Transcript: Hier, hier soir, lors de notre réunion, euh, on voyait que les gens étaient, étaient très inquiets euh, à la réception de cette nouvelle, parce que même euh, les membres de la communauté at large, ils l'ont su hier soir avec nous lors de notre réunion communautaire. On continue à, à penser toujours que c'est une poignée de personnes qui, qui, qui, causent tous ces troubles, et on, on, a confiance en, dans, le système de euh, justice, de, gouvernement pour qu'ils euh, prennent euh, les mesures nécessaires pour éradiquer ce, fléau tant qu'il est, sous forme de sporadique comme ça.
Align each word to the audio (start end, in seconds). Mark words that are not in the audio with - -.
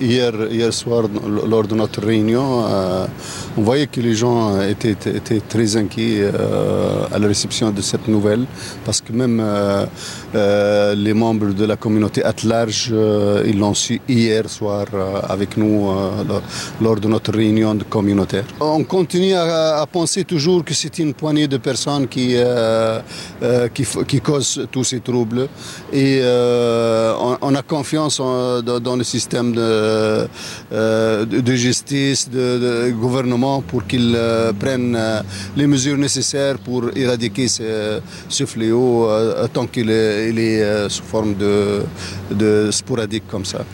Hier, 0.00 0.32
hier 0.50 0.72
soir, 0.72 1.04
lors 1.48 1.66
de 1.66 1.74
notre 1.74 2.00
réunion, 2.00 2.64
euh, 2.66 3.06
on 3.56 3.62
voyait 3.62 3.86
que 3.86 4.00
les 4.00 4.14
gens 4.14 4.60
étaient, 4.60 4.96
étaient 5.14 5.40
très 5.40 5.76
inquiets 5.76 6.22
euh, 6.22 7.06
à 7.12 7.18
la 7.18 7.26
réception 7.28 7.70
de 7.70 7.80
cette 7.80 8.08
nouvelle, 8.08 8.44
parce 8.84 9.00
que 9.00 9.12
même 9.12 9.40
euh, 9.40 10.94
les 10.94 11.14
membres 11.14 11.52
de 11.52 11.64
la 11.64 11.76
communauté 11.76 12.24
at 12.24 12.34
large, 12.44 12.92
ils 13.46 13.58
l'ont 13.58 13.74
su 13.74 14.00
hier 14.08 14.48
soir 14.48 14.86
avec 15.28 15.56
nous 15.56 15.90
lors 16.80 16.96
de 16.96 17.08
notre 17.08 17.32
réunion 17.32 17.78
communautaire. 17.88 18.44
On 18.60 18.84
continue 18.84 19.34
à, 19.34 19.80
à 19.80 19.86
penser 19.86 20.24
toujours 20.24 20.64
que 20.64 20.74
c'est 20.74 20.98
une 20.98 21.14
poignée 21.14 21.46
de 21.46 21.58
personnes 21.58 22.08
qui, 22.08 22.36
qui, 23.74 23.84
qui, 24.08 24.20
causent 24.20 24.66
tous 24.70 24.84
ces 24.84 25.00
troubles, 25.00 25.48
et 25.92 26.20
on, 27.40 27.43
on, 27.44 27.54
a 27.54 27.62
confiance 27.62 28.20
en, 28.20 28.62
dans, 28.62 28.96
le 28.96 29.04
système 29.04 29.52
de 29.52 30.28
euh, 30.72 31.56
justice, 31.56 32.28
de, 32.30 32.90
gouvernement 32.90 33.62
pour 33.62 33.86
qu'ils 33.86 34.14
euh, 34.16 34.52
prennent 34.52 34.96
euh, 34.96 35.22
les 35.56 35.66
mesures 35.66 35.98
nécessaires 35.98 36.58
pour 36.58 36.90
éradiquer 36.96 37.48
ce, 37.48 38.00
fléau 38.46 39.08
tant 39.52 39.66
qu'il 39.66 39.90
est, 39.90 40.88
sous 40.88 41.04
forme 41.04 41.34
de 41.34 42.70
sporadique 42.70 43.24
comme 43.28 43.44
ça. 43.44 43.64